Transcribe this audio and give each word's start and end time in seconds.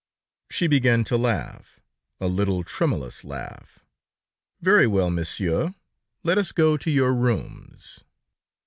She 0.49 0.65
began 0.65 1.03
to 1.03 1.15
laugh, 1.15 1.79
a 2.19 2.25
little 2.25 2.63
tremulous 2.63 3.23
laugh. 3.23 3.85
"Very 4.59 4.87
well, 4.87 5.11
Monsieur... 5.11 5.75
let 6.23 6.39
us 6.39 6.51
go 6.51 6.75
to 6.75 6.89
your 6.89 7.13
rooms." 7.13 7.99